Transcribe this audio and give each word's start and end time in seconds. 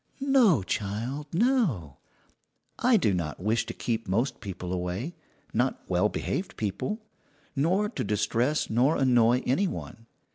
"No, 0.33 0.63
child, 0.63 1.27
no; 1.31 1.97
I 2.79 2.97
do 2.97 3.13
not 3.13 3.39
wish 3.39 3.67
to 3.67 3.73
keep 3.75 4.07
most 4.07 4.39
people 4.41 4.73
away 4.73 5.13
not 5.53 5.79
well 5.87 6.09
behaved 6.09 6.57
people 6.57 6.97
nor 7.55 7.87
to 7.87 8.03
distress 8.03 8.67
nor 8.67 8.97
annoy 8.97 9.43
any 9.45 9.67
one. 9.67 10.07